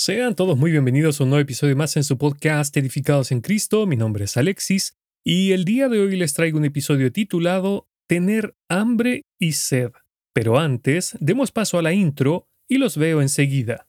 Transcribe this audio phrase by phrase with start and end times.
[0.00, 3.84] Sean todos muy bienvenidos a un nuevo episodio más en su podcast Edificados en Cristo.
[3.84, 8.54] Mi nombre es Alexis y el día de hoy les traigo un episodio titulado Tener
[8.68, 9.90] hambre y sed.
[10.32, 13.87] Pero antes, demos paso a la intro y los veo enseguida.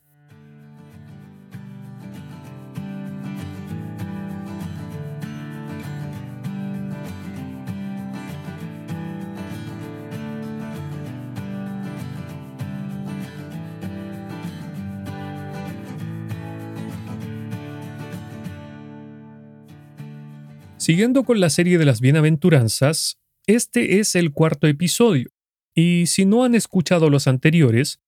[20.89, 25.29] Siguiendo con la serie de las bienaventuranzas, este es el cuarto episodio,
[25.75, 27.99] y si no han escuchado los anteriores,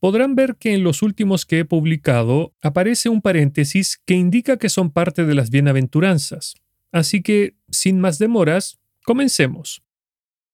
[0.00, 4.68] podrán ver que en los últimos que he publicado aparece un paréntesis que indica que
[4.68, 6.56] son parte de las bienaventuranzas.
[6.92, 9.80] Así que, sin más demoras, comencemos.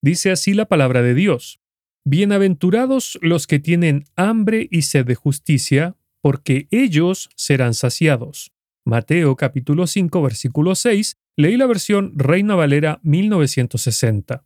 [0.01, 1.59] Dice así la palabra de Dios.
[2.05, 8.53] Bienaventurados los que tienen hambre y sed de justicia, porque ellos serán saciados.
[8.85, 14.45] Mateo capítulo 5 versículo 6 Leí la versión Reina Valera 1960.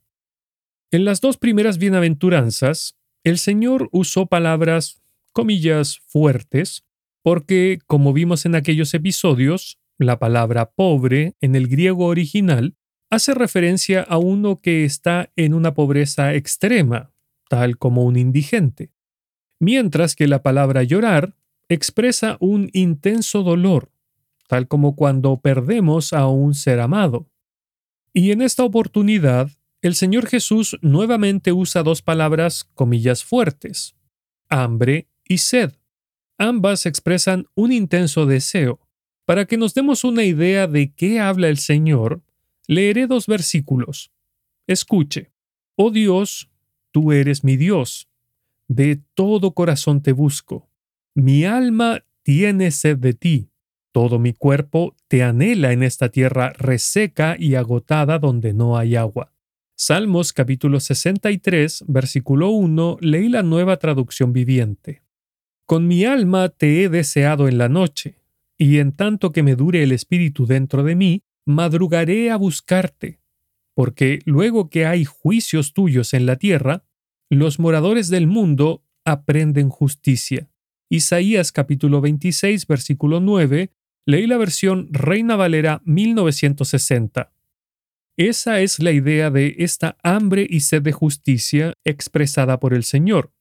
[0.93, 6.85] En las dos primeras bienaventuranzas, el Señor usó palabras, comillas, fuertes,
[7.23, 12.77] porque, como vimos en aquellos episodios, la palabra pobre en el griego original
[13.11, 17.13] hace referencia a uno que está en una pobreza extrema,
[17.49, 18.93] tal como un indigente,
[19.59, 21.35] mientras que la palabra llorar
[21.69, 23.91] expresa un intenso dolor,
[24.47, 27.31] tal como cuando perdemos a un ser amado.
[28.13, 29.51] Y en esta oportunidad,
[29.83, 33.95] el Señor Jesús nuevamente usa dos palabras comillas fuertes,
[34.49, 35.75] hambre y sed.
[36.39, 38.81] Ambas expresan un intenso deseo.
[39.25, 42.23] Para que nos demos una idea de qué habla el Señor,
[42.69, 44.13] leeré dos versículos.
[44.67, 45.33] Escuche,
[45.75, 46.49] oh Dios,
[46.93, 48.09] tú eres mi Dios,
[48.69, 50.71] de todo corazón te busco.
[51.15, 53.51] Mi alma tiene sed de ti
[53.97, 59.33] todo mi cuerpo te anhela en esta tierra reseca y agotada donde no hay agua.
[59.75, 65.03] Salmos capítulo 63, versículo 1, leí la nueva traducción viviente.
[65.65, 68.21] Con mi alma te he deseado en la noche,
[68.59, 73.23] y en tanto que me dure el espíritu dentro de mí, madrugaré a buscarte,
[73.73, 76.85] porque luego que hay juicios tuyos en la tierra,
[77.31, 80.51] los moradores del mundo aprenden justicia.
[80.91, 83.71] Isaías capítulo 26, versículo 9,
[84.09, 87.33] Leí la versión Reina Valera 1960.
[88.17, 93.33] Esa es la idea de esta hambre y sed de justicia expresada por el Señor.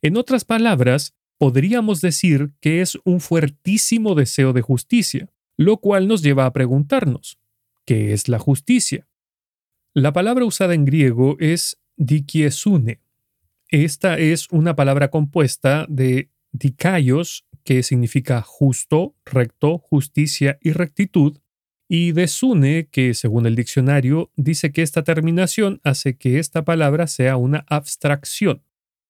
[0.00, 6.22] En otras palabras, podríamos decir que es un fuertísimo deseo de justicia, lo cual nos
[6.22, 7.38] lleva a preguntarnos,
[7.84, 9.06] ¿qué es la justicia?
[9.92, 13.02] La palabra usada en griego es dikiesune.
[13.68, 21.36] Esta es una palabra compuesta de dikaios que significa justo, recto, justicia y rectitud,
[21.86, 27.36] y desune, que según el diccionario dice que esta terminación hace que esta palabra sea
[27.36, 28.62] una abstracción.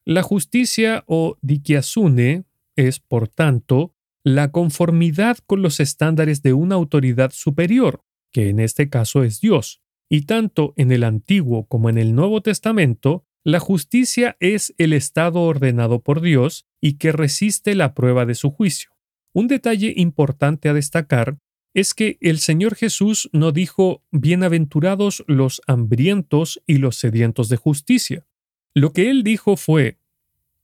[0.05, 7.31] La justicia o dikiasune es, por tanto, la conformidad con los estándares de una autoridad
[7.31, 8.03] superior,
[8.33, 12.41] que en este caso es Dios, y tanto en el Antiguo como en el Nuevo
[12.41, 18.35] Testamento la justicia es el estado ordenado por Dios y que resiste la prueba de
[18.35, 18.91] su juicio.
[19.33, 21.39] Un detalle importante a destacar
[21.73, 28.27] es que el Señor Jesús no dijo bienaventurados los hambrientos y los sedientos de justicia.
[28.75, 29.97] Lo que él dijo fue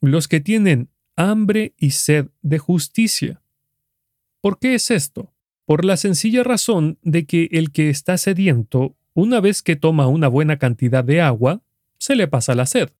[0.02, 3.40] los que tienen hambre y sed de justicia.
[4.42, 5.32] ¿Por qué es esto?
[5.64, 10.28] Por la sencilla razón de que el que está sediento, una vez que toma una
[10.28, 11.62] buena cantidad de agua,
[12.04, 12.90] se le pasa la sed.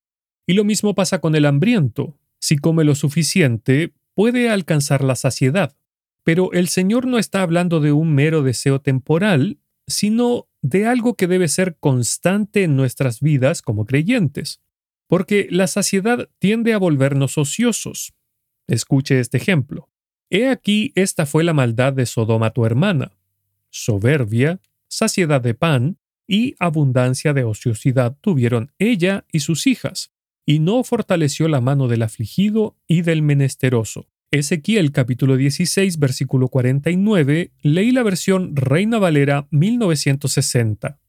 [0.47, 2.17] Y lo mismo pasa con el hambriento.
[2.39, 5.77] Si come lo suficiente, puede alcanzar la saciedad.
[6.23, 11.27] Pero el Señor no está hablando de un mero deseo temporal, sino de algo que
[11.27, 14.59] debe ser constante en nuestras vidas como creyentes.
[15.05, 18.15] Porque la saciedad tiende a volvernos ociosos.
[18.65, 19.91] Escuche este ejemplo.
[20.31, 23.11] He aquí esta fue la maldad de Sodoma tu hermana.
[23.69, 30.11] Soberbia, saciedad de pan, y abundancia de ociosidad tuvieron ella y sus hijas,
[30.45, 34.07] y no fortaleció la mano del afligido y del menesteroso.
[34.31, 40.99] Ezequiel capítulo 16 versículo 49, leí la versión Reina Valera 1960.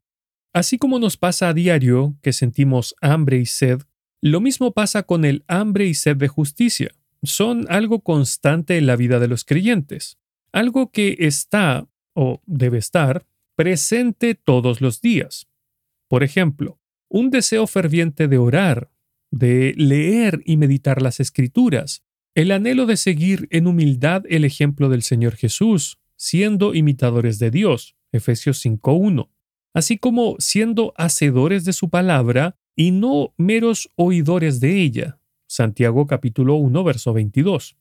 [0.52, 3.82] Así como nos pasa a diario que sentimos hambre y sed,
[4.22, 6.92] lo mismo pasa con el hambre y sed de justicia.
[7.22, 10.18] Son algo constante en la vida de los creyentes,
[10.52, 13.26] algo que está, o debe estar,
[13.56, 15.48] presente todos los días.
[16.08, 18.92] Por ejemplo, un deseo ferviente de orar,
[19.30, 22.04] de leer y meditar las escrituras,
[22.34, 27.96] el anhelo de seguir en humildad el ejemplo del Señor Jesús, siendo imitadores de Dios,
[28.12, 29.30] Efesios 5.1,
[29.72, 35.18] así como siendo hacedores de su palabra y no meros oidores de ella,
[35.48, 37.78] Santiago capítulo 1, verso 22.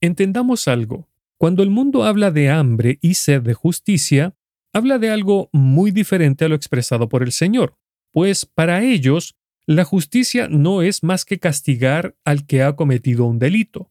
[0.00, 1.10] Entendamos algo.
[1.36, 4.34] Cuando el mundo habla de hambre y sed de justicia,
[4.72, 7.76] habla de algo muy diferente a lo expresado por el Señor,
[8.12, 9.36] pues para ellos
[9.66, 13.90] la justicia no es más que castigar al que ha cometido un delito.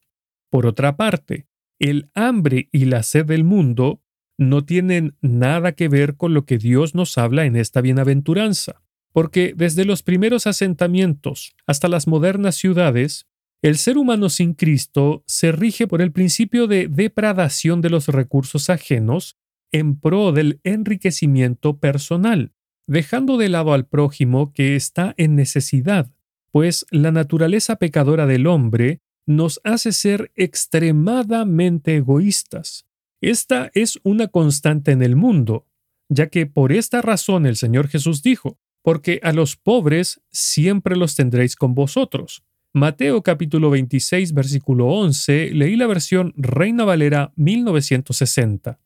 [0.49, 1.47] Por otra parte,
[1.79, 4.01] el hambre y la sed del mundo
[4.37, 8.81] no tienen nada que ver con lo que Dios nos habla en esta bienaventuranza,
[9.13, 13.27] porque desde los primeros asentamientos hasta las modernas ciudades,
[13.61, 18.69] el ser humano sin Cristo se rige por el principio de depradación de los recursos
[18.69, 19.37] ajenos
[19.71, 22.53] en pro del enriquecimiento personal,
[22.87, 26.11] dejando de lado al prójimo que está en necesidad,
[26.51, 32.85] pues la naturaleza pecadora del hombre nos hace ser extremadamente egoístas.
[33.19, 35.67] Esta es una constante en el mundo,
[36.09, 41.15] ya que por esta razón el Señor Jesús dijo, porque a los pobres siempre los
[41.15, 42.43] tendréis con vosotros,
[42.73, 48.79] Mateo capítulo 26 versículo 11, leí la versión Reina Valera 1960.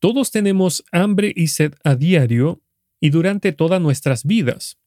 [0.00, 2.62] Todos tenemos hambre y sed a diario
[3.00, 4.78] y durante todas nuestras vidas,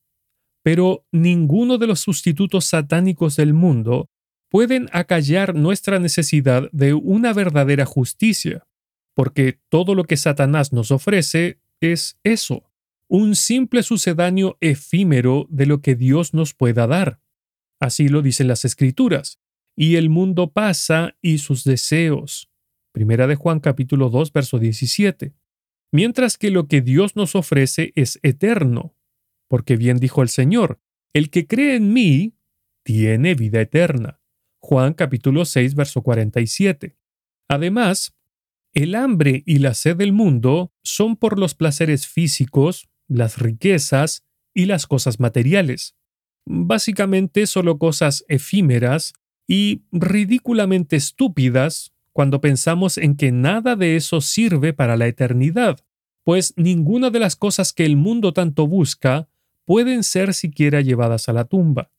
[0.64, 4.10] pero ninguno de los sustitutos satánicos del mundo
[4.50, 8.68] pueden acallar nuestra necesidad de una verdadera justicia,
[9.14, 12.64] porque todo lo que Satanás nos ofrece es eso,
[13.08, 17.20] un simple sucedáneo efímero de lo que Dios nos pueda dar.
[17.80, 19.40] Así lo dicen las Escrituras.
[19.76, 22.50] Y el mundo pasa y sus deseos.
[22.94, 25.34] Primera de Juan capítulo 2 verso 17.
[25.92, 28.96] Mientras que lo que Dios nos ofrece es eterno.
[29.50, 30.80] Porque bien dijo el Señor,
[31.14, 32.38] el que cree en mí
[32.84, 34.22] tiene vida eterna.
[34.60, 36.96] Juan capítulo 6 verso 47.
[37.50, 38.16] Además,
[38.74, 44.24] el hambre y la sed del mundo son por los placeres físicos, las riquezas
[44.54, 45.96] y las cosas materiales
[46.46, 49.14] básicamente solo cosas efímeras
[49.48, 55.80] y ridículamente estúpidas cuando pensamos en que nada de eso sirve para la eternidad,
[56.24, 59.28] pues ninguna de las cosas que el mundo tanto busca
[59.66, 61.92] pueden ser siquiera llevadas a la tumba.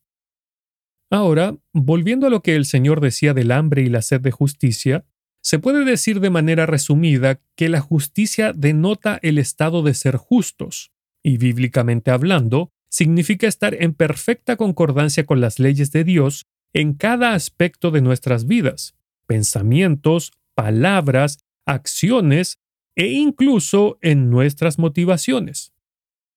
[1.11, 5.05] Ahora, volviendo a lo que el Señor decía del hambre y la sed de justicia,
[5.43, 10.93] se puede decir de manera resumida que la justicia denota el estado de ser justos,
[11.23, 17.35] y bíblicamente hablando, significa estar en perfecta concordancia con las leyes de Dios en cada
[17.35, 18.95] aspecto de nuestras vidas,
[19.27, 22.59] pensamientos, palabras, acciones
[22.97, 25.73] e incluso en nuestras motivaciones.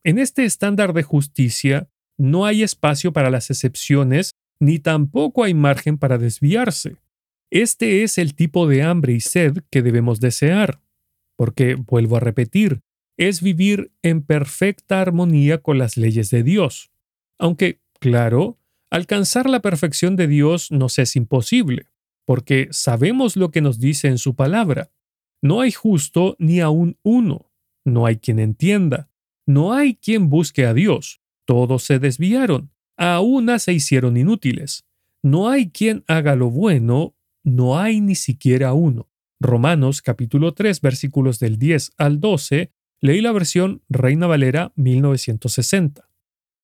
[0.04, 5.98] En este estándar de justicia no hay espacio para las excepciones ni tampoco hay margen
[5.98, 6.98] para desviarse.
[7.52, 10.82] Este es el tipo de hambre y sed que debemos desear,
[11.36, 12.82] porque, vuelvo a repetir,
[13.18, 16.92] es vivir en perfecta armonía con las leyes de Dios.
[17.40, 18.58] Aunque, claro,
[18.90, 21.86] alcanzar la perfección de Dios nos es imposible,
[22.28, 24.92] porque sabemos lo que nos dice en su palabra.
[25.42, 27.54] No hay justo ni aun uno,
[27.86, 29.10] no hay quien entienda,
[29.46, 34.86] no hay quien busque a Dios, todos se desviaron, a una se hicieron inútiles.
[35.24, 37.16] No hay quien haga lo bueno,
[37.46, 39.10] no hay ni siquiera uno.
[39.40, 46.10] Romanos capítulo 3 versículos del 10 al 12 Leí la versión Reina Valera 1960.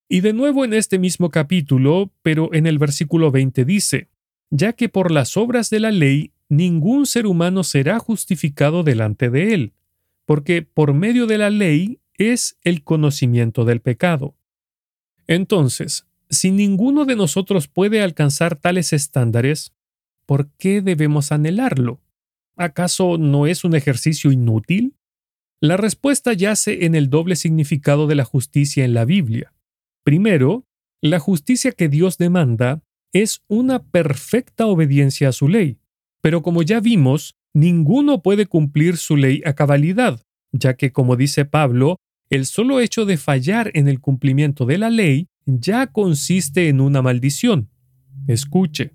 [0.10, 4.10] Y de nuevo en este mismo capítulo, pero en el versículo 20 dice,
[4.50, 9.54] ya que por las obras de la ley ningún ser humano será justificado delante de
[9.54, 9.74] él,
[10.26, 14.36] porque por medio de la ley es el conocimiento del pecado.
[15.28, 19.74] Entonces, si ninguno de nosotros puede alcanzar tales estándares,
[20.26, 22.02] ¿por qué debemos anhelarlo?
[22.56, 24.96] ¿Acaso no es un ejercicio inútil?
[25.60, 29.54] La respuesta yace en el doble significado de la justicia en la Biblia.
[30.04, 30.66] Primero,
[31.02, 32.82] la justicia que Dios demanda
[33.14, 35.78] es una perfecta obediencia a su ley,
[36.22, 40.20] pero como ya vimos, ninguno puede cumplir su ley a cabalidad,
[40.52, 41.98] ya que, como dice Pablo,
[42.30, 47.02] el solo hecho de fallar en el cumplimiento de la ley ya consiste en una
[47.02, 47.70] maldición.
[48.28, 48.94] Escuche.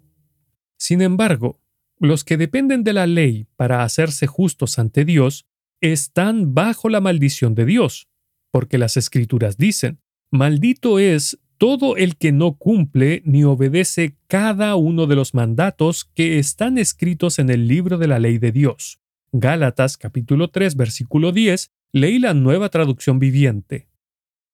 [0.77, 1.61] Sin embargo,
[2.01, 5.47] los que dependen de la ley para hacerse justos ante Dios
[5.81, 8.09] están bajo la maldición de Dios,
[8.51, 15.07] porque las escrituras dicen, maldito es todo el que no cumple ni obedece cada uno
[15.07, 19.01] de los mandatos que están escritos en el libro de la ley de Dios.
[19.33, 23.89] Gálatas capítulo 3 versículo 10, leí la nueva traducción viviente.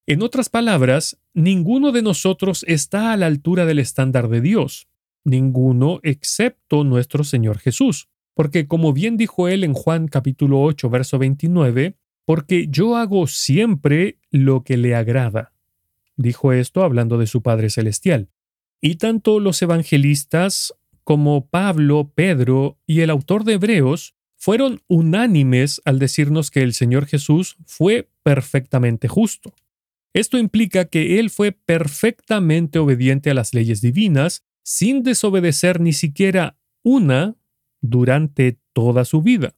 [0.06, 4.88] En otras palabras, ninguno de nosotros está a la altura del estándar de Dios,
[5.24, 8.08] ninguno excepto nuestro Señor Jesús.
[8.34, 14.18] Porque como bien dijo él en Juan capítulo 8, verso 29, porque yo hago siempre
[14.30, 15.53] lo que le agrada.
[16.16, 18.30] Dijo esto hablando de su Padre Celestial.
[18.80, 25.98] Y tanto los evangelistas como Pablo, Pedro y el autor de Hebreos fueron unánimes al
[25.98, 29.54] decirnos que el Señor Jesús fue perfectamente justo.
[30.12, 36.56] Esto implica que Él fue perfectamente obediente a las leyes divinas, sin desobedecer ni siquiera
[36.82, 37.36] una
[37.80, 39.56] durante toda su vida.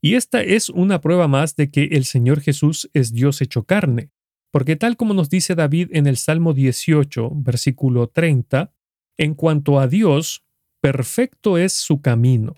[0.00, 4.10] Y esta es una prueba más de que el Señor Jesús es Dios hecho carne,
[4.50, 8.72] porque tal como nos dice David en el Salmo 18, versículo 30,
[9.18, 10.44] en cuanto a Dios,
[10.80, 12.54] perfecto es su camino.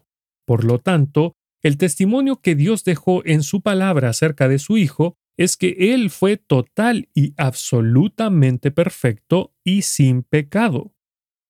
[0.47, 5.17] Por lo tanto, el testimonio que Dios dejó en su palabra acerca de su Hijo
[5.37, 10.93] es que Él fue total y absolutamente perfecto y sin pecado.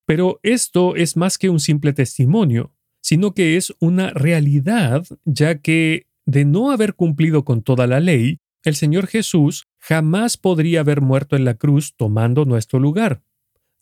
[0.06, 6.06] Pero esto es más que un simple testimonio, sino que es una realidad, ya que
[6.26, 11.36] de no haber cumplido con toda la ley, el Señor Jesús jamás podría haber muerto
[11.36, 13.22] en la cruz tomando nuestro lugar.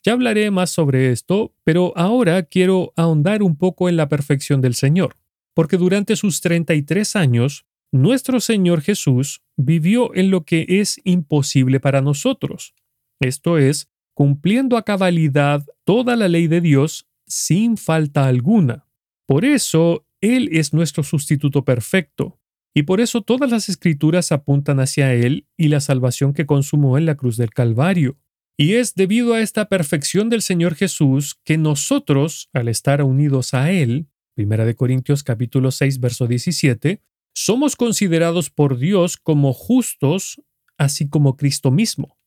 [0.02, 4.74] Ya hablaré más sobre esto, pero ahora quiero ahondar un poco en la perfección del
[4.74, 5.16] Señor
[5.58, 12.00] porque durante sus 33 años, nuestro Señor Jesús vivió en lo que es imposible para
[12.00, 12.76] nosotros,
[13.18, 18.86] esto es, cumpliendo a cabalidad toda la ley de Dios sin falta alguna.
[19.26, 22.37] Por eso, Él es nuestro sustituto perfecto,
[22.74, 27.06] y por eso todas las escrituras apuntan hacia Él y la salvación que consumó en
[27.06, 28.18] la cruz del Calvario.
[28.56, 33.70] Y es debido a esta perfección del Señor Jesús que nosotros, al estar unidos a
[33.70, 37.02] Él, Primera de Corintios capítulo 6 verso 17,
[37.34, 40.40] somos considerados por Dios como justos,
[40.76, 42.18] así como Cristo mismo.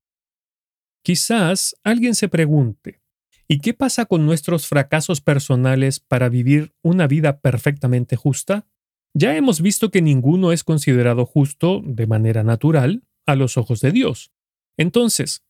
[1.03, 3.01] Quizás alguien se pregunte,
[3.47, 8.67] ¿y qué pasa con nuestros fracasos personales para vivir una vida perfectamente justa?
[9.13, 13.91] Ya hemos visto que ninguno es considerado justo de manera natural a los ojos de
[13.91, 14.31] Dios.
[14.77, 15.43] Entonces,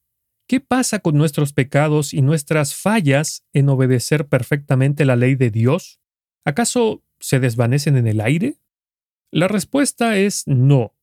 [0.47, 5.99] ¿qué pasa con nuestros pecados y nuestras fallas en obedecer perfectamente la ley de Dios?
[6.43, 8.57] ¿Acaso se desvanecen en el aire?
[9.31, 10.95] La respuesta es no,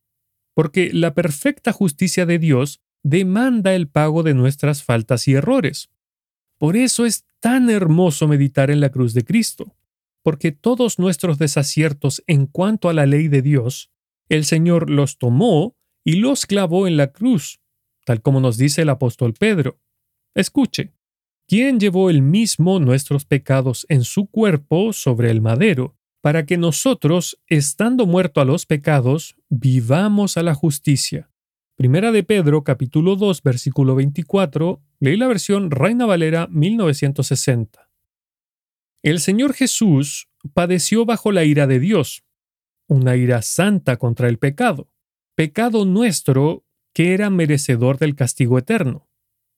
[0.55, 5.91] porque la perfecta justicia de Dios demanda el pago de nuestras faltas y errores.
[6.59, 9.77] Por eso es tan hermoso meditar en la cruz de Cristo,
[10.29, 13.91] porque todos nuestros desaciertos en cuanto a la ley de Dios,
[14.29, 17.63] el Señor los tomó y los clavó en la cruz,
[18.05, 19.81] tal como nos dice el apóstol Pedro.
[20.35, 20.93] Escuche,
[21.47, 27.41] quien llevó el mismo nuestros pecados en su cuerpo sobre el madero, para que nosotros,
[27.47, 31.31] estando muertos a los pecados, vivamos a la justicia.
[31.75, 37.88] Primera de Pedro, capítulo 2, versículo 24, leí la versión Reina Valera 1960.
[39.03, 42.25] El Señor Jesús padeció bajo la ira de Dios,
[42.89, 44.93] una ira santa contra el pecado,
[45.37, 49.09] pecado nuestro que era merecedor del castigo eterno.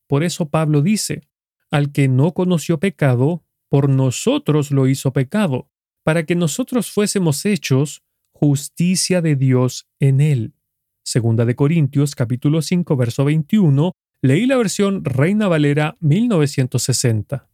[0.06, 1.22] Por eso Pablo dice,
[1.70, 5.70] al que no conoció pecado, por nosotros lo hizo pecado,
[6.02, 10.54] para que nosotros fuésemos hechos justicia de Dios en él.
[11.02, 13.92] Segunda de Corintios capítulo 5 verso 21,
[14.22, 17.49] leí la versión Reina Valera 1960.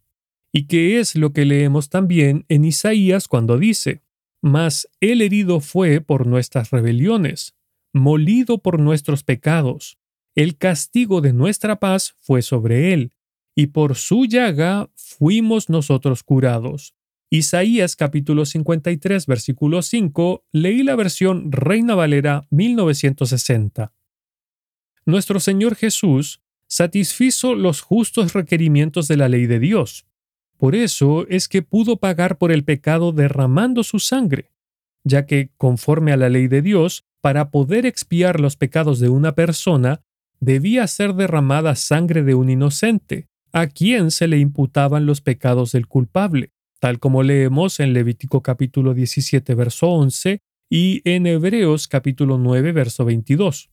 [0.51, 4.03] ¿Y qué es lo que leemos también en Isaías cuando dice,
[4.41, 7.55] Mas el herido fue por nuestras rebeliones,
[7.93, 9.97] molido por nuestros pecados,
[10.35, 13.11] el castigo de nuestra paz fue sobre él,
[13.55, 16.93] y por su llaga fuimos nosotros curados.
[17.29, 23.93] Isaías capítulo 53 versículo 5, leí la versión Reina Valera 1960.
[25.05, 30.05] Nuestro Señor Jesús satisfizo los justos requerimientos de la ley de Dios.
[30.57, 34.51] Por eso es que pudo pagar por el pecado derramando su sangre,
[35.03, 39.35] ya que, conforme a la ley de Dios, para poder expiar los pecados de una
[39.35, 40.01] persona,
[40.39, 45.87] debía ser derramada sangre de un inocente, a quien se le imputaban los pecados del
[45.87, 52.71] culpable, tal como leemos en Levítico capítulo 17, verso 11 y en Hebreos capítulo 9,
[52.71, 53.69] verso 22.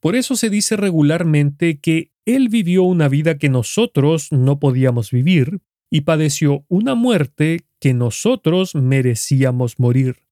[0.00, 5.60] Por eso se dice regularmente que Él vivió una vida que nosotros no podíamos vivir
[5.94, 10.26] y padeció una muerte que nosotros merecíamos morir.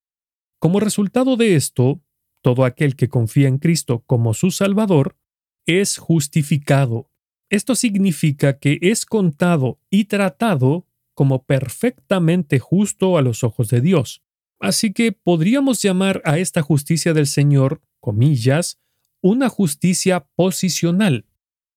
[0.59, 2.02] Como resultado de esto,
[2.42, 5.16] todo aquel que confía en Cristo como su Salvador
[5.64, 7.12] es justificado
[7.52, 14.23] esto significa que es contado y tratado como perfectamente justo a los ojos de Dios.
[14.59, 18.81] Así que podríamos llamar a esta justicia del Señor, comillas,
[19.21, 21.26] una justicia posicional.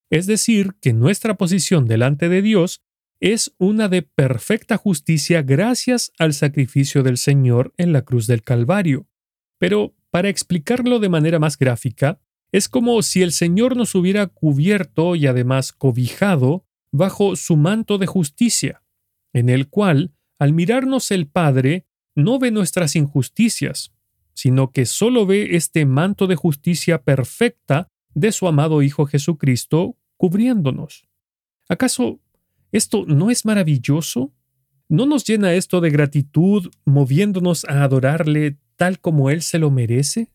[0.10, 2.82] Es decir, que nuestra posición delante de Dios
[3.26, 9.08] es una de perfecta justicia gracias al sacrificio del Señor en la cruz del Calvario.
[9.58, 12.20] Pero, para explicarlo de manera más gráfica,
[12.52, 18.06] es como si el Señor nos hubiera cubierto y además cobijado bajo su manto de
[18.06, 18.84] justicia,
[19.34, 23.92] en el cual, al mirarnos el Padre, no ve nuestras injusticias,
[24.36, 31.08] sino que solo ve este manto de justicia perfecta de su amado Hijo Jesucristo cubriéndonos.
[31.68, 32.20] ¿Acaso
[32.76, 34.34] esto no es maravilloso?
[34.88, 40.32] ¿No nos llena esto de gratitud moviéndonos a adorarle tal como Él se lo merece?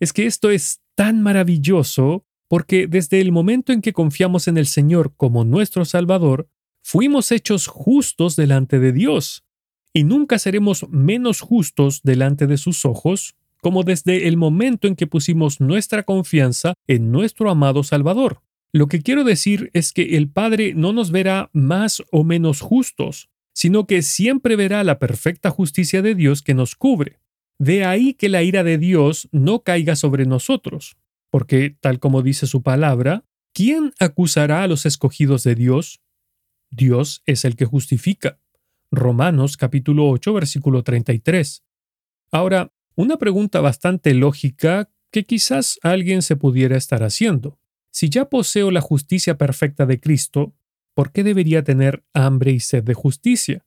[0.00, 4.66] Es que esto es tan maravilloso porque desde el momento en que confiamos en el
[4.66, 6.48] Señor como nuestro Salvador,
[6.82, 9.44] fuimos hechos justos delante de Dios,
[9.92, 15.06] y nunca seremos menos justos delante de sus ojos como desde el momento en que
[15.06, 18.42] pusimos nuestra confianza en nuestro amado Salvador.
[18.72, 23.30] Lo que quiero decir es que el Padre no nos verá más o menos justos,
[23.54, 27.20] sino que siempre verá la perfecta justicia de Dios que nos cubre.
[27.58, 30.96] De ahí que la ira de Dios no caiga sobre nosotros,
[31.30, 36.00] porque, tal como dice su palabra, ¿quién acusará a los escogidos de Dios?
[36.70, 38.38] Dios es el que justifica.
[38.92, 41.64] Romanos capítulo 8 versículo 33.
[42.30, 47.58] Ahora, una pregunta bastante lógica que quizás alguien se pudiera estar haciendo.
[47.98, 50.54] Si ya poseo la justicia perfecta de Cristo,
[50.94, 53.66] ¿por qué debería tener hambre y sed de justicia?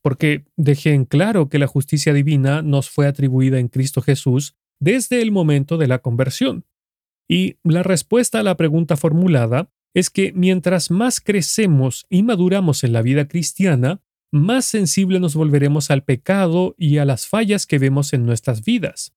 [0.00, 5.20] Porque dejé en claro que la justicia divina nos fue atribuida en Cristo Jesús desde
[5.20, 6.64] el momento de la conversión.
[7.28, 12.94] Y la respuesta a la pregunta formulada es que mientras más crecemos y maduramos en
[12.94, 14.00] la vida cristiana,
[14.32, 19.12] más sensible nos volveremos al pecado y a las fallas que vemos en nuestras vidas.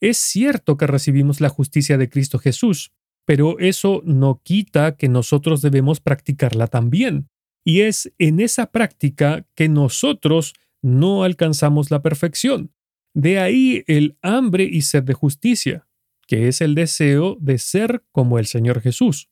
[0.00, 2.94] Es cierto que recibimos la justicia de Cristo Jesús,
[3.30, 7.28] pero eso no quita que nosotros debemos practicarla también.
[7.64, 12.72] Y es en esa práctica que nosotros no alcanzamos la perfección.
[13.14, 15.86] De ahí el hambre y sed de justicia,
[16.26, 19.28] que es el deseo de ser como el Señor Jesús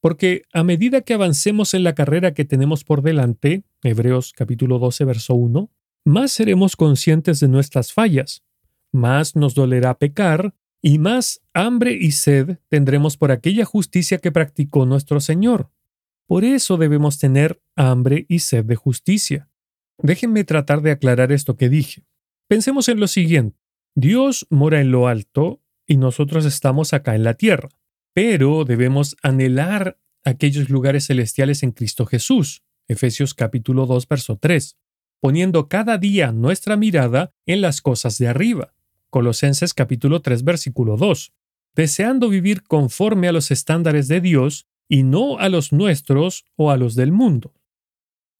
[0.00, 5.06] porque a medida que avancemos en la carrera que tenemos por delante, Hebreos capítulo 12,
[5.06, 5.72] verso 1,
[6.04, 8.44] más seremos conscientes de nuestras fallas,
[8.92, 14.84] más nos dolerá pecar, y más hambre y sed tendremos por aquella justicia que practicó
[14.84, 15.70] nuestro Señor.
[16.26, 19.48] Por eso debemos tener hambre y sed de justicia.
[19.98, 22.04] Déjenme tratar de aclarar esto que dije.
[22.48, 23.58] Pensemos en lo siguiente.
[23.94, 27.70] Dios mora en lo alto y nosotros estamos acá en la tierra
[28.14, 32.62] pero debemos anhelar aquellos lugares celestiales en Cristo Jesús.
[32.86, 34.78] Efesios capítulo 2, verso 3,
[35.20, 38.73] poniendo cada día nuestra mirada en las cosas de arriba.
[39.14, 41.32] Colosenses capítulo 3, versículo 2,
[41.76, 46.76] deseando vivir conforme a los estándares de Dios y no a los nuestros o a
[46.76, 47.54] los del mundo.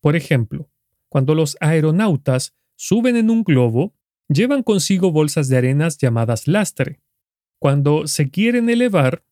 [0.01, 0.69] Por ejemplo,
[1.09, 3.95] cuando los aeronautas suben en un globo,
[4.27, 7.01] llevan consigo bolsas de arenas llamadas lastre.
[7.61, 9.23] Cuando se quieren elevar,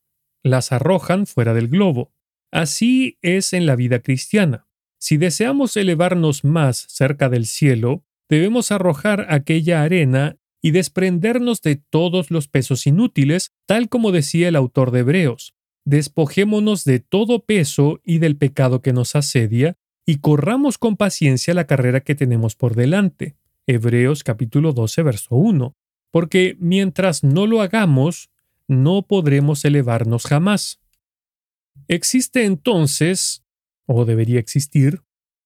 [0.44, 2.12] las arrojan fuera del globo.
[2.52, 4.68] Así es en la vida cristiana.
[5.00, 12.30] Si deseamos elevarnos más cerca del cielo, debemos arrojar aquella arena y desprendernos de todos
[12.30, 15.54] los pesos inútiles, tal como decía el autor de Hebreos.
[15.84, 21.66] Despojémonos de todo peso y del pecado que nos asedia, y corramos con paciencia la
[21.66, 23.36] carrera que tenemos por delante.
[23.66, 25.76] Hebreos capítulo 12, verso 1.
[26.10, 28.30] Porque mientras no lo hagamos,
[28.68, 30.80] no podremos elevarnos jamás.
[31.88, 33.44] Existe entonces,
[33.86, 35.02] o debería existir,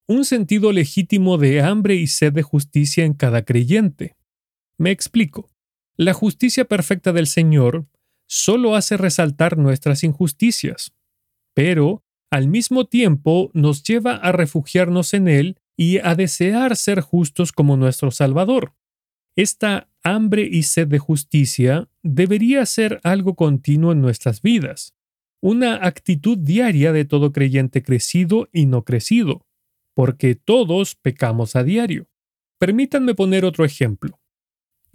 [0.06, 4.15] un sentido legítimo de hambre y sed de justicia en cada creyente.
[4.78, 5.50] Me explico.
[5.96, 7.86] La justicia perfecta del Señor
[8.26, 10.92] solo hace resaltar nuestras injusticias,
[11.54, 17.52] pero al mismo tiempo nos lleva a refugiarnos en Él y a desear ser justos
[17.52, 18.74] como nuestro Salvador.
[19.36, 24.94] Esta hambre y sed de justicia debería ser algo continuo en nuestras vidas,
[25.42, 29.46] una actitud diaria de todo creyente crecido y no crecido,
[29.94, 32.08] porque todos pecamos a diario.
[32.58, 34.18] Permítanme poner otro ejemplo.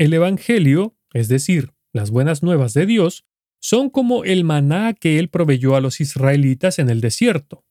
[0.01, 3.23] El Evangelio, es decir, las buenas nuevas de Dios,
[3.59, 7.67] son como el maná que Él proveyó a los israelitas en el desierto.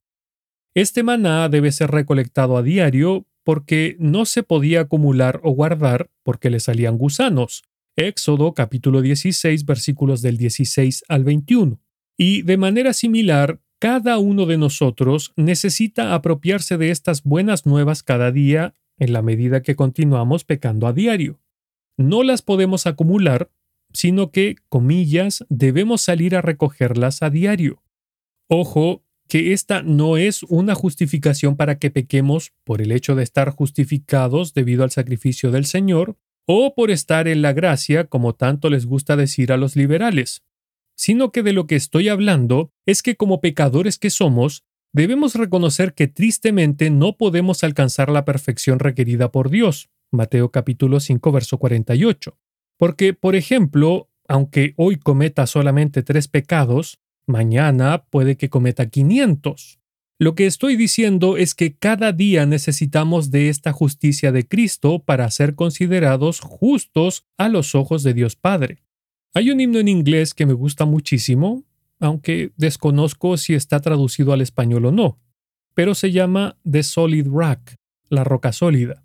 [0.73, 6.51] Este maná debe ser recolectado a diario porque no se podía acumular o guardar porque
[6.51, 7.65] le salían gusanos.
[7.97, 11.81] Éxodo capítulo 16 versículos del 16 al 21.
[12.17, 18.31] Y de manera similar, cada uno de nosotros necesita apropiarse de estas buenas nuevas cada
[18.31, 21.41] día en la medida que continuamos pecando a diario.
[22.01, 23.51] No las podemos acumular,
[23.93, 27.83] sino que, comillas, debemos salir a recogerlas a diario.
[28.49, 33.51] Ojo, que esta no es una justificación para que pequemos por el hecho de estar
[33.51, 38.87] justificados debido al sacrificio del Señor, o por estar en la gracia, como tanto les
[38.87, 40.43] gusta decir a los liberales,
[40.97, 45.93] sino que de lo que estoy hablando es que como pecadores que somos, debemos reconocer
[45.93, 49.91] que tristemente no podemos alcanzar la perfección requerida por Dios.
[50.11, 52.39] Mateo capítulo 5, verso 48.
[52.77, 59.81] Porque, por ejemplo, aunque hoy cometa solamente tres pecados, mañana puede que cometa 500.
[60.19, 65.31] Lo que estoy diciendo es que cada día necesitamos de esta justicia de Cristo para
[65.31, 68.85] ser considerados justos a los ojos de Dios Padre.
[69.33, 71.65] Hay un himno en inglés que me gusta muchísimo,
[72.01, 75.19] aunque desconozco si está traducido al español o no,
[75.75, 77.77] pero se llama The Solid Rock,
[78.09, 79.05] la roca sólida.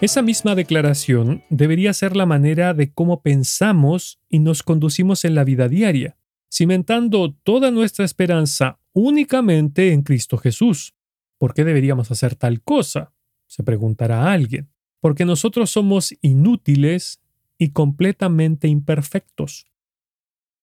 [0.00, 5.42] Esa misma declaración debería ser la manera de cómo pensamos y nos conducimos en la
[5.42, 6.16] vida diaria,
[6.48, 10.94] cimentando toda nuestra esperanza únicamente en Cristo Jesús.
[11.36, 13.12] ¿Por qué deberíamos hacer tal cosa?
[13.48, 14.70] se preguntará alguien.
[15.00, 17.20] Porque nosotros somos inútiles
[17.58, 19.66] y completamente imperfectos.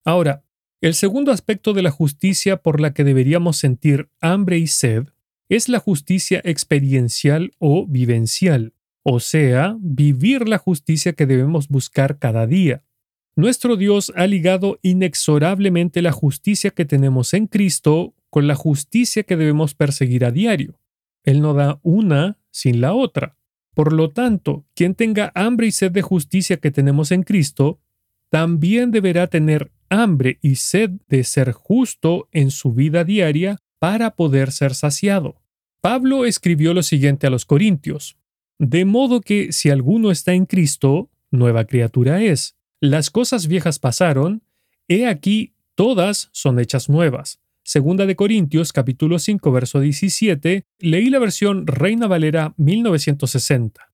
[0.02, 0.44] Ahora,
[0.80, 5.08] el segundo aspecto de la justicia por la que deberíamos sentir hambre y sed
[5.50, 8.72] es la justicia experiencial o vivencial
[9.08, 12.82] o sea, vivir la justicia que debemos buscar cada día.
[13.36, 19.36] Nuestro Dios ha ligado inexorablemente la justicia que tenemos en Cristo con la justicia que
[19.36, 20.80] debemos perseguir a diario.
[21.22, 23.36] Él no da una sin la otra.
[23.74, 27.78] Por lo tanto, quien tenga hambre y sed de justicia que tenemos en Cristo,
[28.28, 34.50] también deberá tener hambre y sed de ser justo en su vida diaria para poder
[34.50, 35.36] ser saciado.
[35.80, 38.18] Pablo escribió lo siguiente a los Corintios.
[38.58, 42.56] De modo que si alguno está en Cristo, nueva criatura es.
[42.80, 44.42] Las cosas viejas pasaron,
[44.88, 47.40] he aquí todas son hechas nuevas.
[47.64, 53.92] Segunda de Corintios capítulo 5 verso 17, leí la versión Reina Valera 1960.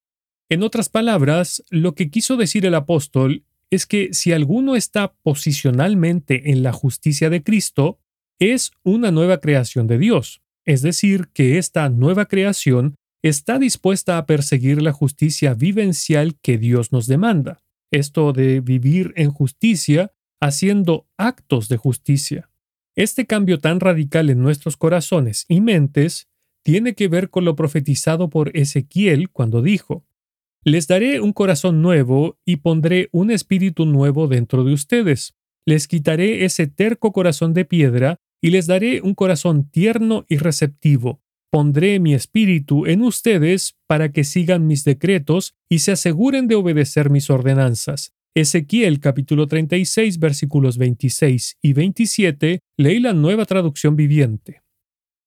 [0.49, 6.51] En otras palabras, lo que quiso decir el apóstol es que si alguno está posicionalmente
[6.51, 7.99] en la justicia de Cristo,
[8.39, 10.41] es una nueva creación de Dios.
[10.63, 16.91] Es decir, que esta nueva creación está dispuesta a perseguir la justicia vivencial que Dios
[16.91, 17.63] nos demanda.
[17.89, 22.49] Esto de vivir en justicia haciendo actos de justicia.
[22.95, 26.27] Este cambio tan radical en nuestros corazones y mentes
[26.63, 30.05] tiene que ver con lo profetizado por Ezequiel cuando dijo,
[30.65, 35.33] Les daré un corazón nuevo y pondré un espíritu nuevo dentro de ustedes.
[35.65, 41.22] Les quitaré ese terco corazón de piedra y les daré un corazón tierno y receptivo
[41.53, 47.11] Pondré mi espíritu en ustedes para que sigan mis decretos y se aseguren de obedecer
[47.11, 48.15] mis ordenanzas.
[48.33, 54.63] Ezequiel capítulo 36 versículos 26 y 27 leí la nueva traducción viviente.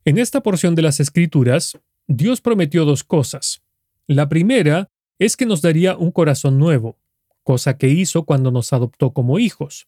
[0.04, 3.62] En esta porción de las Escrituras, Dios prometió dos cosas.
[4.08, 6.98] La primera es que nos daría un corazón nuevo,
[7.44, 9.86] cosa que hizo cuando nos adoptó como hijos.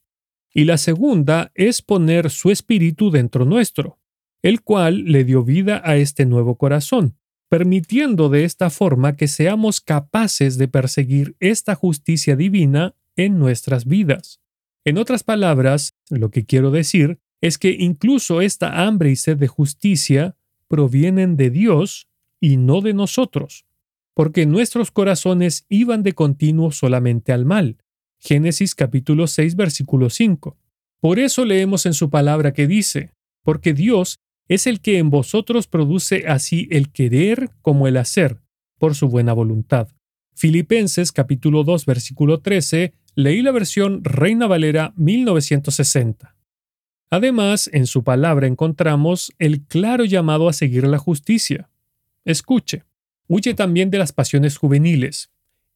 [0.55, 3.99] Y la segunda es poner su espíritu dentro nuestro
[4.43, 7.17] el cual le dio vida a este nuevo corazón,
[7.49, 14.41] permitiendo de esta forma que seamos capaces de perseguir esta justicia divina en nuestras vidas.
[14.85, 19.49] En otras palabras, lo que quiero decir es que incluso esta hambre y sed de
[19.49, 20.37] justicia
[20.69, 22.09] provienen de Dios
[22.41, 23.67] y no de nosotros,
[24.15, 27.79] porque nuestros corazones iban de continuo solamente al mal.
[28.19, 30.57] Génesis capítulo 6 versículo 5.
[31.01, 35.67] Por eso leemos en su palabra que dice, porque Dios es el que en vosotros
[35.67, 38.41] produce así el querer como el hacer,
[38.79, 39.89] por su buena voluntad.
[40.35, 46.35] Filipenses capítulo 2 versículo 13, leí la versión Reina Valera 1960.
[47.11, 51.71] Además, en su palabra encontramos el claro llamado a seguir la justicia.
[52.25, 52.85] Escuche,
[53.27, 55.31] huye también de las pasiones juveniles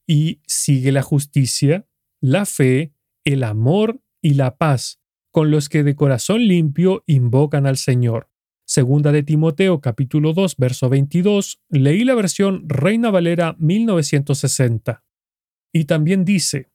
[0.07, 1.87] y sigue la justicia,
[2.21, 2.93] la fe,
[3.25, 8.32] el amor y la paz, con los que de corazón limpio invocan al Señor.
[8.75, 15.05] Segunda de Timoteo capítulo 2 verso 22, leí la versión Reina Valera 1960.
[15.75, 16.71] Y también dice,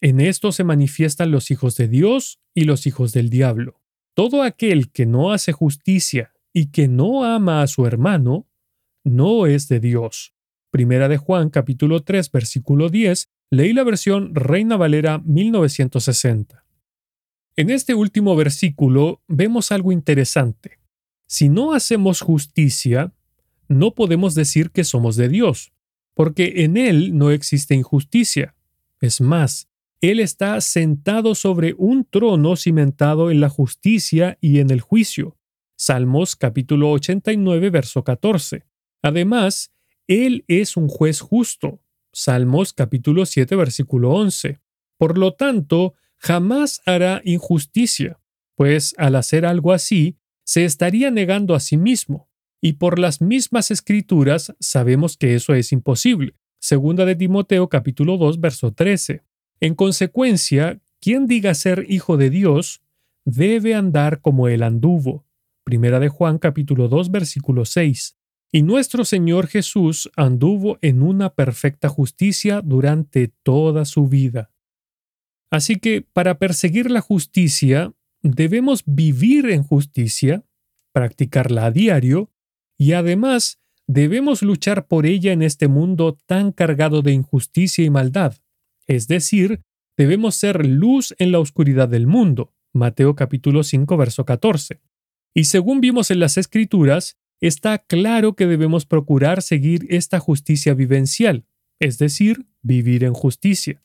[0.00, 3.80] en esto se manifiestan los hijos de Dios y los hijos del diablo.
[4.14, 8.46] Todo aquel que no hace justicia y que no ama a su hermano,
[9.02, 10.32] no es de Dios.
[10.70, 16.64] Primera de Juan capítulo 3 versículo 10, leí la versión Reina Valera 1960.
[17.56, 20.79] En este último versículo vemos algo interesante.
[21.32, 23.12] Si no hacemos justicia,
[23.68, 25.72] no podemos decir que somos de Dios,
[26.12, 28.56] porque en Él no existe injusticia.
[29.00, 29.68] Es más,
[30.00, 35.36] Él está sentado sobre un trono cimentado en la justicia y en el juicio.
[35.76, 38.64] Salmos capítulo 89, verso 14.
[39.00, 39.72] Además,
[40.08, 41.80] Él es un juez justo.
[42.12, 44.58] Salmos capítulo 7, versículo 11.
[44.98, 48.18] Por lo tanto, jamás hará injusticia,
[48.56, 50.16] pues al hacer algo así,
[50.50, 52.28] se estaría negando a sí mismo,
[52.60, 56.34] y por las mismas escrituras sabemos que eso es imposible.
[56.60, 59.22] Segunda de Timoteo capítulo 2 verso 13.
[59.60, 62.82] En consecuencia, quien diga ser hijo de Dios
[63.24, 65.24] debe andar como él anduvo.
[65.62, 68.18] Primera de Juan capítulo 2 versículo 6.
[68.50, 74.50] Y nuestro Señor Jesús anduvo en una perfecta justicia durante toda su vida.
[75.48, 80.44] Así que para perseguir la justicia debemos vivir en justicia,
[80.92, 82.30] practicarla a diario,
[82.78, 88.36] y además debemos luchar por ella en este mundo tan cargado de injusticia y maldad.
[88.86, 89.62] Es decir,
[89.96, 92.54] debemos ser luz en la oscuridad del mundo.
[92.72, 94.80] Mateo capítulo 5, verso 14.
[95.34, 101.44] Y según vimos en las Escrituras, está claro que debemos procurar seguir esta justicia vivencial,
[101.78, 103.82] es decir, vivir en justicia.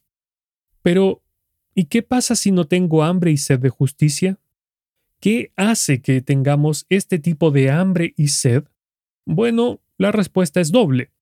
[0.82, 1.22] Pero,
[1.78, 4.40] ¿Y qué pasa si no tengo hambre y sed de justicia?
[5.20, 8.64] ¿Qué hace que tengamos este tipo de hambre y sed?
[9.26, 11.12] Bueno, la respuesta es doble.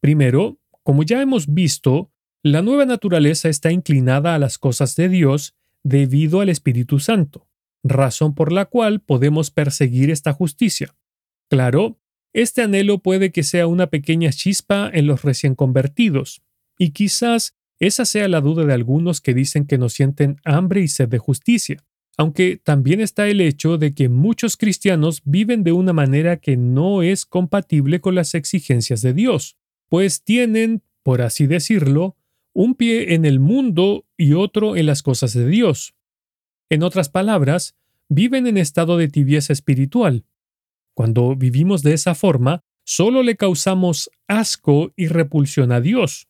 [0.00, 2.10] Primero, como ya hemos visto,
[2.42, 7.48] la nueva naturaleza está inclinada a las cosas de Dios debido al Espíritu Santo,
[7.84, 10.96] razón por la cual podemos perseguir esta justicia.
[11.48, 12.00] Claro,
[12.32, 16.42] este anhelo puede que sea una pequeña chispa en los recién convertidos,
[16.78, 20.88] y quizás esa sea la duda de algunos que dicen que no sienten hambre y
[20.88, 21.82] sed de justicia,
[22.18, 27.02] aunque también está el hecho de que muchos cristianos viven de una manera que no
[27.02, 29.56] es compatible con las exigencias de Dios,
[29.88, 32.16] pues tienen, por así decirlo,
[32.52, 35.94] un pie en el mundo y otro en las cosas de Dios.
[36.68, 37.74] En otras palabras,
[38.10, 40.26] viven en estado de tibieza espiritual.
[40.94, 46.28] Cuando vivimos de esa forma, solo le causamos asco y repulsión a Dios.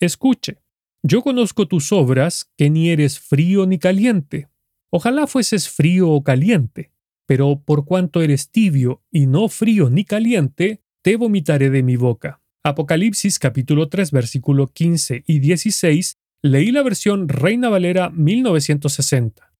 [0.00, 0.58] Escuche,
[1.02, 4.48] yo conozco tus obras, que ni eres frío ni caliente.
[4.90, 6.92] Ojalá fueses frío o caliente,
[7.26, 12.40] pero por cuanto eres tibio y no frío ni caliente, te vomitaré de mi boca.
[12.64, 19.52] Apocalipsis capítulo 3 versículo 15 y 16, leí la versión Reina Valera 1960.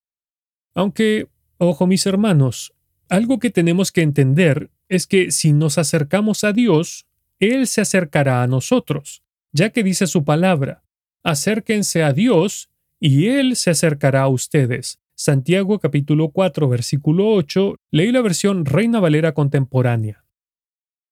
[0.75, 2.75] Aunque, ojo mis hermanos,
[3.09, 7.07] algo que tenemos que entender es que si nos acercamos a Dios,
[7.39, 9.23] Él se acercará a nosotros,
[9.53, 10.83] ya que dice su palabra,
[11.27, 15.01] acérquense a Dios y Él se acercará a ustedes.
[15.17, 20.25] Santiago capítulo 4 versículo 8, leí la versión Reina Valera contemporánea.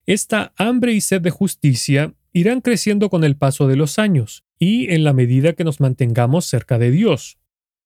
[0.06, 4.92] Esta hambre y sed de justicia irán creciendo con el paso de los años y
[4.92, 7.38] en la medida que nos mantengamos cerca de Dios.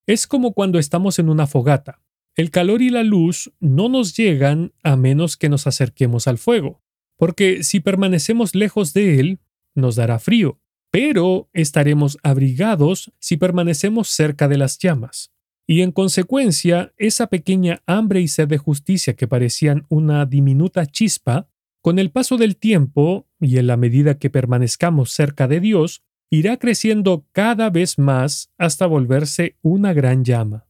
[0.06, 2.02] Es como cuando estamos en una fogata.
[2.36, 6.82] El calor y la luz no nos llegan a menos que nos acerquemos al fuego,
[7.16, 9.40] porque si permanecemos lejos de él,
[9.74, 10.60] nos dará frío
[10.90, 15.33] pero estaremos abrigados si permanecemos cerca de las llamas.
[15.66, 21.48] Y en consecuencia, esa pequeña hambre y sed de justicia que parecían una diminuta chispa,
[21.83, 26.57] con el paso del tiempo y en la medida que permanezcamos cerca de Dios, irá
[26.57, 30.66] creciendo cada vez más hasta volverse una gran llama.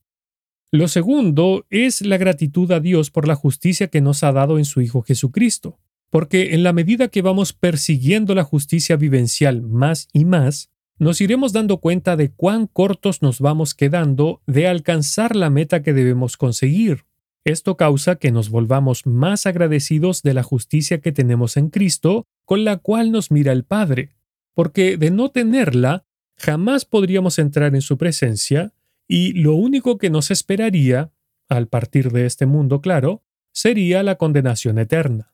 [0.70, 4.64] Lo segundo es la gratitud a Dios por la justicia que nos ha dado en
[4.64, 5.78] su Hijo Jesucristo
[6.10, 11.52] porque en la medida que vamos persiguiendo la justicia vivencial más y más, nos iremos
[11.52, 17.04] dando cuenta de cuán cortos nos vamos quedando de alcanzar la meta que debemos conseguir.
[17.44, 22.64] Esto causa que nos volvamos más agradecidos de la justicia que tenemos en Cristo, con
[22.64, 24.12] la cual nos mira el Padre,
[24.54, 26.04] porque de no tenerla,
[26.36, 28.72] jamás podríamos entrar en su presencia,
[29.06, 31.12] y lo único que nos esperaría,
[31.48, 35.32] al partir de este mundo claro, sería la condenación eterna.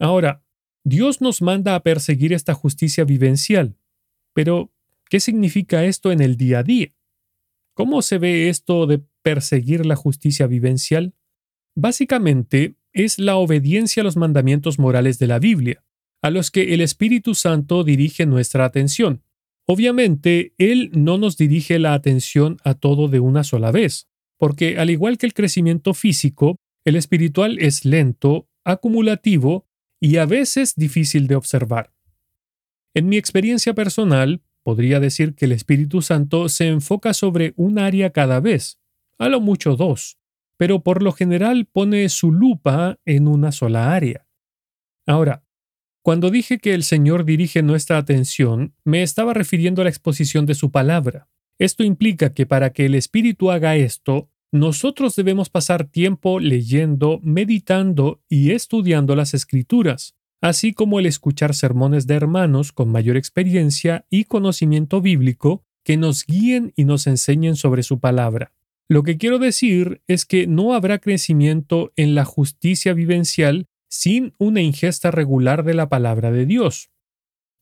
[0.00, 0.42] Ahora,
[0.82, 3.76] Dios nos manda a perseguir esta justicia vivencial,
[4.32, 4.72] pero
[5.10, 6.94] ¿qué significa esto en el día a día?
[7.74, 11.14] ¿Cómo se ve esto de perseguir la justicia vivencial?
[11.76, 15.84] Básicamente, es la obediencia a los mandamientos morales de la Biblia,
[16.22, 19.22] a los que el Espíritu Santo dirige nuestra atención.
[19.66, 24.08] Obviamente, Él no nos dirige la atención a todo de una sola vez,
[24.38, 29.69] porque al igual que el crecimiento físico, el espiritual es lento, acumulativo
[30.00, 31.92] y a veces difícil de observar.
[32.94, 38.10] En mi experiencia personal, podría decir que el Espíritu Santo se enfoca sobre un área
[38.10, 38.78] cada vez,
[39.18, 40.18] a lo mucho dos,
[40.56, 44.26] pero por lo general pone su lupa en una sola área.
[45.06, 45.44] Ahora,
[46.02, 50.54] cuando dije que el Señor dirige nuestra atención, me estaba refiriendo a la exposición de
[50.54, 51.28] su palabra.
[51.58, 58.20] Esto implica que para que el Espíritu haga esto, nosotros debemos pasar tiempo leyendo, meditando
[58.28, 64.24] y estudiando las Escrituras, así como el escuchar sermones de hermanos con mayor experiencia y
[64.24, 68.52] conocimiento bíblico que nos guíen y nos enseñen sobre su palabra.
[68.88, 74.62] Lo que quiero decir es que no habrá crecimiento en la justicia vivencial sin una
[74.62, 76.90] ingesta regular de la palabra de Dios.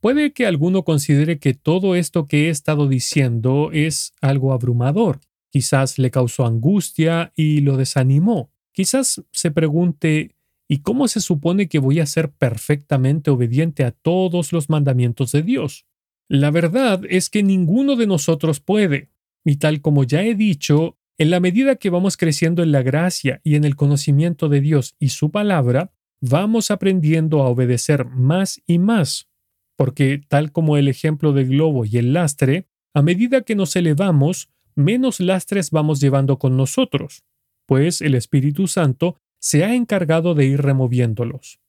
[0.01, 5.21] Puede que alguno considere que todo esto que he estado diciendo es algo abrumador.
[5.51, 8.51] Quizás le causó angustia y lo desanimó.
[8.73, 10.37] Quizás se pregunte,
[10.69, 15.43] ¿y cómo se supone que voy a ser perfectamente obediente a todos los mandamientos de
[15.43, 15.87] Dios?
[16.29, 19.11] La verdad es que ninguno de nosotros puede.
[19.45, 23.41] Y tal como ya he dicho, en la medida que vamos creciendo en la gracia
[23.43, 28.79] y en el conocimiento de Dios y su palabra, vamos aprendiendo a obedecer más y
[28.79, 29.29] más,
[29.77, 34.51] porque tal como el ejemplo del globo y el lastre, a medida que nos elevamos,
[34.79, 37.25] menos lastres vamos llevando con nosotros,
[37.67, 41.61] pues el Espíritu Santo se ha encargado de ir removiéndolos.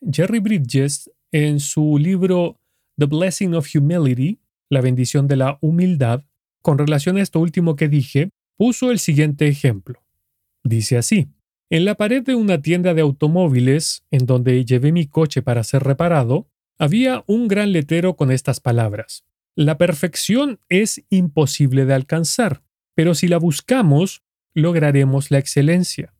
[0.00, 2.60] Jerry Bridges, en su libro
[2.96, 4.38] The Blessing of Humility,
[4.70, 6.22] la bendición de la humildad,
[6.62, 10.02] con relación a esto último que dije, puso el siguiente ejemplo.
[10.62, 11.28] Dice así,
[11.70, 15.82] en la pared de una tienda de automóviles, en donde llevé mi coche para ser
[15.82, 16.46] reparado,
[16.78, 19.24] había un gran letrero con estas palabras.
[19.56, 22.64] La perfección es imposible de alcanzar,
[22.96, 26.12] pero si la buscamos, lograremos la excelencia.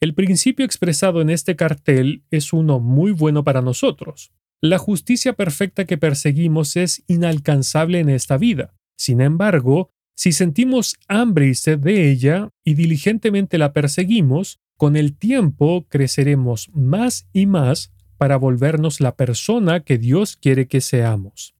[0.00, 4.32] El principio expresado en este cartel es uno muy bueno para nosotros.
[4.60, 8.74] La justicia perfecta que perseguimos es inalcanzable en esta vida.
[8.96, 15.16] Sin embargo, si sentimos hambre y sed de ella y diligentemente la perseguimos, con el
[15.16, 21.57] tiempo creceremos más y más para volvernos la persona que Dios quiere que seamos.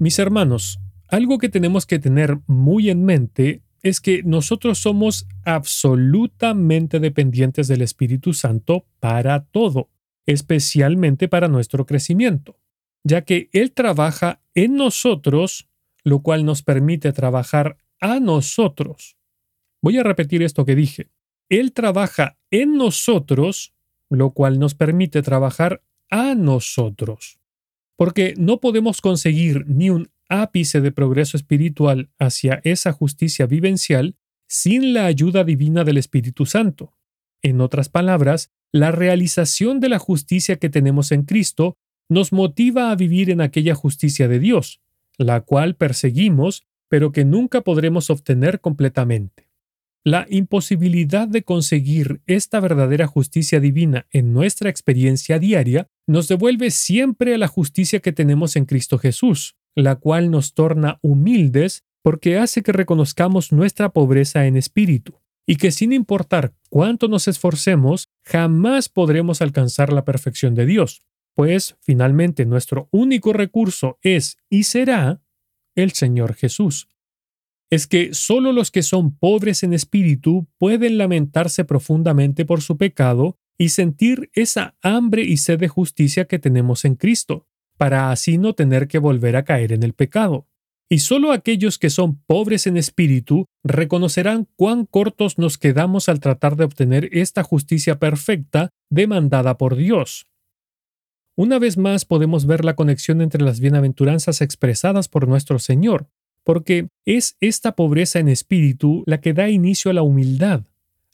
[0.00, 7.00] Mis hermanos, algo que tenemos que tener muy en mente es que nosotros somos absolutamente
[7.00, 9.90] dependientes del Espíritu Santo para todo,
[10.24, 12.58] especialmente para nuestro crecimiento,
[13.04, 15.68] ya que Él trabaja en nosotros,
[16.02, 19.18] lo cual nos permite trabajar a nosotros.
[19.82, 21.10] Voy a repetir esto que dije.
[21.50, 23.74] Él trabaja en nosotros,
[24.08, 27.39] lo cual nos permite trabajar a nosotros.
[28.00, 34.16] Porque no podemos conseguir ni un ápice de progreso espiritual hacia esa justicia vivencial
[34.48, 36.94] sin la ayuda divina del Espíritu Santo.
[37.42, 41.76] En otras palabras, la realización de la justicia que tenemos en Cristo
[42.08, 44.80] nos motiva a vivir en aquella justicia de Dios,
[45.18, 49.49] la cual perseguimos, pero que nunca podremos obtener completamente.
[50.04, 57.34] La imposibilidad de conseguir esta verdadera justicia divina en nuestra experiencia diaria nos devuelve siempre
[57.34, 62.62] a la justicia que tenemos en Cristo Jesús, la cual nos torna humildes porque hace
[62.62, 69.42] que reconozcamos nuestra pobreza en espíritu, y que sin importar cuánto nos esforcemos, jamás podremos
[69.42, 71.02] alcanzar la perfección de Dios,
[71.34, 75.20] pues finalmente nuestro único recurso es y será
[75.74, 76.88] el Señor Jesús
[77.70, 83.38] es que solo los que son pobres en espíritu pueden lamentarse profundamente por su pecado
[83.56, 87.46] y sentir esa hambre y sed de justicia que tenemos en Cristo,
[87.78, 90.48] para así no tener que volver a caer en el pecado.
[90.88, 96.56] Y solo aquellos que son pobres en espíritu reconocerán cuán cortos nos quedamos al tratar
[96.56, 100.26] de obtener esta justicia perfecta demandada por Dios.
[101.36, 106.08] Una vez más podemos ver la conexión entre las bienaventuranzas expresadas por nuestro Señor,
[106.44, 110.64] porque es esta pobreza en espíritu la que da inicio a la humildad,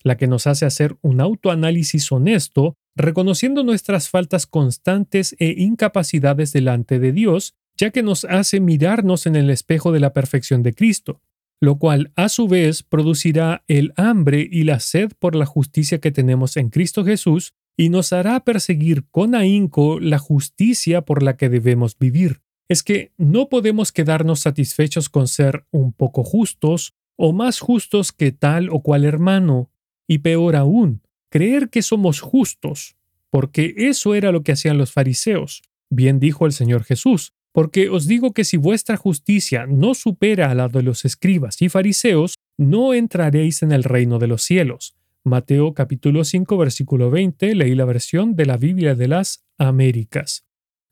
[0.03, 6.99] la que nos hace hacer un autoanálisis honesto, reconociendo nuestras faltas constantes e incapacidades delante
[6.99, 11.21] de Dios, ya que nos hace mirarnos en el espejo de la perfección de Cristo,
[11.61, 16.13] lo cual a su vez producirá el hambre y la sed por la justicia que
[16.13, 21.49] tenemos en Cristo Jesús y nos hará perseguir con ahínco la justicia por la que
[21.49, 27.61] debemos vivir es que no podemos quedarnos satisfechos con ser un poco justos o más
[27.61, 29.71] justos que tal o cual hermano,
[30.07, 32.97] y peor aún, creer que somos justos,
[33.31, 35.63] porque eso era lo que hacían los fariseos.
[35.89, 40.55] Bien dijo el Señor Jesús, porque os digo que si vuestra justicia no supera a
[40.55, 44.95] la de los escribas y fariseos, no entraréis en el reino de los cielos.
[45.25, 50.45] Mateo capítulo 5 versículo 20 leí la versión de la Biblia de las Américas.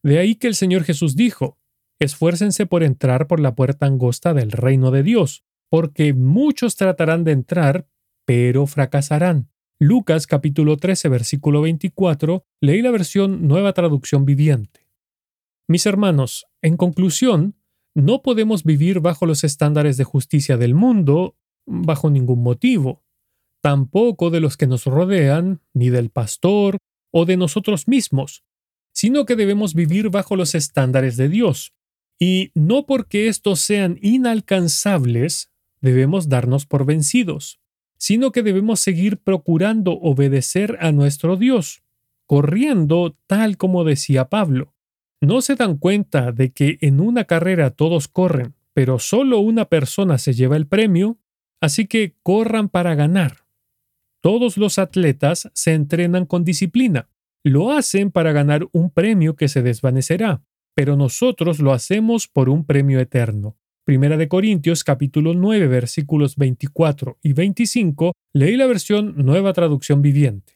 [0.02, 1.58] De ahí que el Señor Jesús dijo,
[1.99, 7.32] esfuércense por entrar por la puerta angosta del reino de Dios, porque muchos tratarán de
[7.32, 7.88] entrar,
[8.24, 9.51] pero fracasarán.
[9.80, 14.86] Lucas capítulo 13 versículo 24, leí la versión Nueva Traducción Viviente.
[15.68, 17.57] Mis hermanos, en conclusión,
[17.95, 21.36] no podemos vivir bajo los estándares de justicia del mundo
[21.66, 23.05] bajo ningún motivo,
[23.62, 26.78] tampoco de los que nos rodean, ni del pastor
[27.11, 28.45] o de nosotros mismos,
[28.92, 31.72] sino que debemos vivir bajo los estándares de Dios.
[32.26, 35.52] Y no porque estos sean inalcanzables,
[35.82, 37.60] debemos darnos por vencidos,
[37.98, 41.82] sino que debemos seguir procurando obedecer a nuestro Dios,
[42.24, 44.72] corriendo tal como decía Pablo.
[45.20, 50.16] ¿No se dan cuenta de que en una carrera todos corren, pero solo una persona
[50.16, 51.18] se lleva el premio?
[51.60, 53.44] Así que corran para ganar.
[54.22, 57.10] Todos los atletas se entrenan con disciplina.
[57.42, 60.42] Lo hacen para ganar un premio que se desvanecerá,
[60.74, 63.56] pero nosotros lo hacemos por un premio eterno.
[63.84, 70.54] Primera de Corintios capítulo 9 versículos 24 y 25, leí la versión Nueva Traducción Viviente.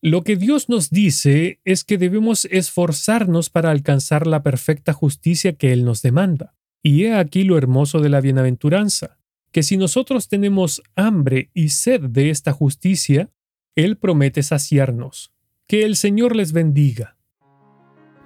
[0.00, 5.72] Lo que Dios nos dice es que debemos esforzarnos para alcanzar la perfecta justicia que
[5.72, 6.54] Él nos demanda.
[6.82, 9.18] Y he aquí lo hermoso de la bienaventuranza,
[9.50, 13.30] que si nosotros tenemos hambre y sed de esta justicia,
[13.74, 15.32] Él promete saciarnos.
[15.66, 17.13] Que el Señor les bendiga.